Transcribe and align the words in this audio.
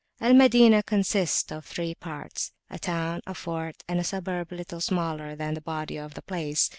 Al 0.19 0.33
Madinah 0.33 0.81
consists 0.81 1.51
of 1.51 1.63
three 1.63 1.93
parts, 1.93 2.53
a 2.71 2.79
town, 2.79 3.21
a 3.27 3.35
fort, 3.35 3.83
and 3.87 3.99
a 3.99 4.03
suburb 4.03 4.51
little 4.51 4.81
smaller 4.81 5.35
than 5.35 5.53
the 5.53 5.61
body 5.61 5.95
of 5.95 6.15
the 6.15 6.23
place. 6.23 6.69